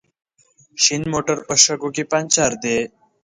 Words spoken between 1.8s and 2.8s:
کې پنچر دی